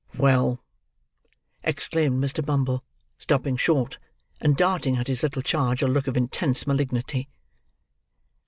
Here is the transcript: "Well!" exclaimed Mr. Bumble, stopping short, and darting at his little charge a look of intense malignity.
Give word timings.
"Well!" 0.17 0.63
exclaimed 1.61 2.23
Mr. 2.23 2.43
Bumble, 2.43 2.83
stopping 3.19 3.55
short, 3.55 3.99
and 4.41 4.57
darting 4.57 4.97
at 4.97 5.05
his 5.05 5.21
little 5.21 5.43
charge 5.43 5.83
a 5.83 5.87
look 5.87 6.07
of 6.07 6.17
intense 6.17 6.65
malignity. 6.65 7.29